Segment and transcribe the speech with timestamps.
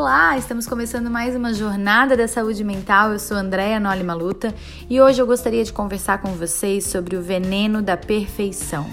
[0.00, 3.12] Olá, estamos começando mais uma jornada da saúde mental.
[3.12, 4.54] Eu sou Andréa Noli Maluta
[4.88, 8.88] e hoje eu gostaria de conversar com vocês sobre o veneno da perfeição.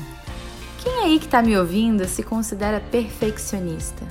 [0.83, 4.03] Quem aí que está me ouvindo se considera perfeccionista?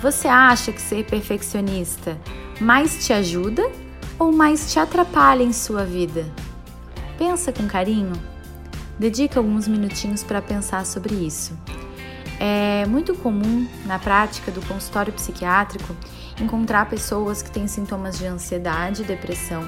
[0.00, 2.16] Você acha que ser perfeccionista
[2.58, 3.70] mais te ajuda
[4.18, 6.24] ou mais te atrapalha em sua vida?
[7.18, 8.14] Pensa com carinho.
[8.98, 11.52] Dedica alguns minutinhos para pensar sobre isso.
[12.42, 15.94] É muito comum na prática do consultório psiquiátrico
[16.40, 19.62] encontrar pessoas que têm sintomas de ansiedade e depressão,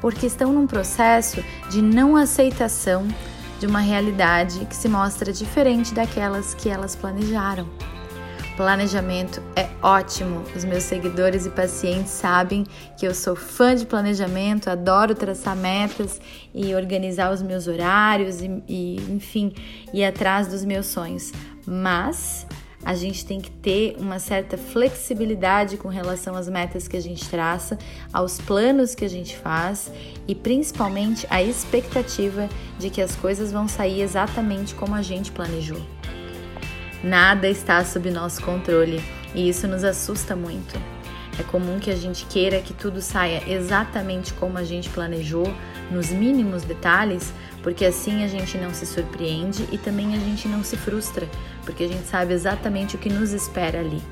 [0.00, 3.08] porque estão num processo de não aceitação
[3.58, 7.66] de uma realidade que se mostra diferente daquelas que elas planejaram.
[8.56, 10.42] Planejamento é ótimo.
[10.54, 12.64] Os meus seguidores e pacientes sabem
[12.96, 16.20] que eu sou fã de planejamento, adoro traçar metas
[16.54, 19.52] e organizar os meus horários e, e enfim,
[19.92, 21.32] ir atrás dos meus sonhos.
[21.66, 22.46] Mas
[22.84, 27.28] a gente tem que ter uma certa flexibilidade com relação às metas que a gente
[27.28, 27.76] traça,
[28.12, 29.90] aos planos que a gente faz
[30.28, 35.84] e principalmente a expectativa de que as coisas vão sair exatamente como a gente planejou.
[37.02, 39.02] Nada está sob nosso controle
[39.34, 40.95] e isso nos assusta muito.
[41.38, 45.52] É comum que a gente queira que tudo saia exatamente como a gente planejou,
[45.90, 50.64] nos mínimos detalhes, porque assim a gente não se surpreende e também a gente não
[50.64, 51.28] se frustra,
[51.64, 54.02] porque a gente sabe exatamente o que nos espera ali.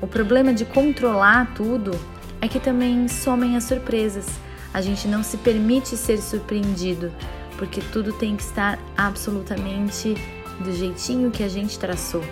[0.00, 1.92] O problema de controlar tudo
[2.40, 4.26] é que também somem as surpresas.
[4.74, 7.12] A gente não se permite ser surpreendido,
[7.56, 10.14] porque tudo tem que estar absolutamente
[10.60, 12.22] do jeitinho que a gente traçou.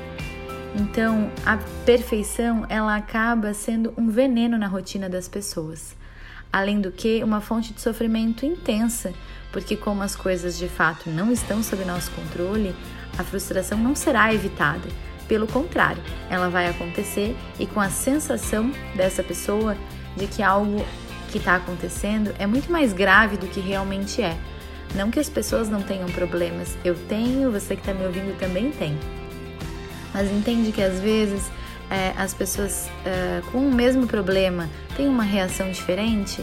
[0.74, 5.94] Então, a perfeição ela acaba sendo um veneno na rotina das pessoas.
[6.52, 9.12] Além do que, uma fonte de sofrimento intensa,
[9.52, 12.74] porque como as coisas de fato não estão sob nosso controle,
[13.16, 14.88] a frustração não será evitada.
[15.28, 19.76] Pelo contrário, ela vai acontecer e com a sensação dessa pessoa
[20.16, 20.84] de que algo
[21.30, 24.36] que está acontecendo é muito mais grave do que realmente é.
[24.94, 28.70] Não que as pessoas não tenham problemas, eu tenho, você que está me ouvindo também
[28.70, 28.96] tem.
[30.14, 31.50] Mas entende que às vezes
[31.90, 36.42] é, as pessoas é, com o mesmo problema têm uma reação diferente?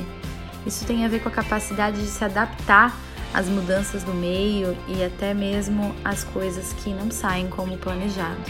[0.68, 2.96] Isso tem a ver com a capacidade de se adaptar
[3.34, 8.42] às mudanças do meio e até mesmo às coisas que não saem como planejado.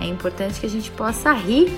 [0.00, 1.70] É importante que a gente possa rir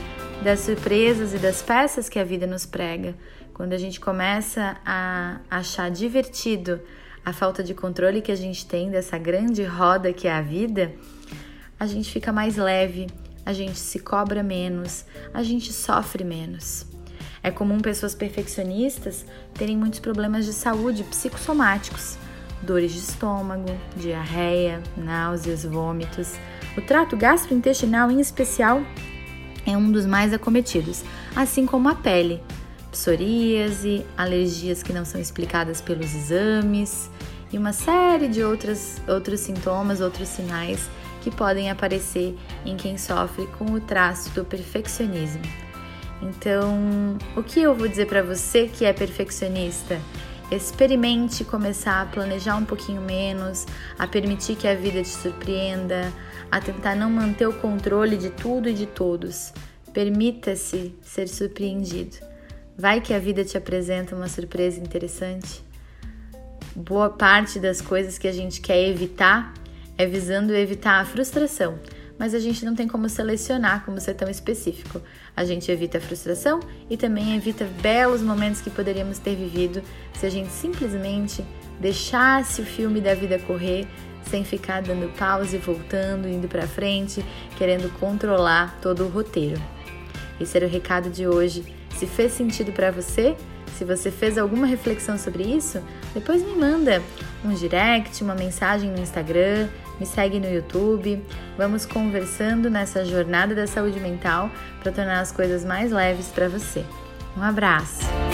[0.42, 3.14] das surpresas e das peças que a vida nos prega.
[3.52, 6.80] Quando a gente começa a achar divertido
[7.24, 10.92] a falta de controle que a gente tem dessa grande roda que é a vida,
[11.78, 13.06] a gente fica mais leve,
[13.46, 16.84] a gente se cobra menos, a gente sofre menos.
[17.42, 19.24] É comum pessoas perfeccionistas
[19.54, 22.18] terem muitos problemas de saúde psicossomáticos,
[22.62, 26.34] dores de estômago, diarreia, náuseas, vômitos.
[26.76, 28.82] O trato gastrointestinal, em especial,
[29.64, 31.04] é um dos mais acometidos,
[31.36, 32.42] assim como a pele,
[32.90, 37.08] psoríase, alergias que não são explicadas pelos exames
[37.52, 40.88] e uma série de outras, outros sintomas, outros sinais
[41.20, 45.42] que podem aparecer em quem sofre com o traço do perfeccionismo.
[46.20, 50.00] Então, o que eu vou dizer para você que é perfeccionista?
[50.50, 53.66] Experimente começar a planejar um pouquinho menos,
[53.98, 56.12] a permitir que a vida te surpreenda,
[56.50, 59.52] a tentar não manter o controle de tudo e de todos.
[59.92, 62.16] Permita-se ser surpreendido.
[62.76, 65.62] Vai que a vida te apresenta uma surpresa interessante.
[66.74, 69.52] Boa parte das coisas que a gente quer evitar
[69.98, 71.78] é visando evitar a frustração,
[72.16, 75.02] mas a gente não tem como selecionar como ser tão específico.
[75.36, 79.82] A gente evita a frustração e também evita belos momentos que poderíamos ter vivido
[80.14, 81.44] se a gente simplesmente
[81.78, 83.86] deixasse o filme da vida correr
[84.28, 87.24] sem ficar dando pausa e voltando, indo para frente,
[87.56, 89.60] querendo controlar todo o roteiro.
[90.40, 91.64] Esse era o recado de hoje.
[91.96, 93.36] Se fez sentido para você,
[93.76, 95.82] se você fez alguma reflexão sobre isso,
[96.14, 97.02] depois me manda
[97.44, 99.68] um direct, uma mensagem no Instagram,
[99.98, 101.24] me segue no YouTube.
[101.56, 104.50] Vamos conversando nessa jornada da saúde mental
[104.82, 106.84] para tornar as coisas mais leves para você.
[107.36, 108.27] Um abraço!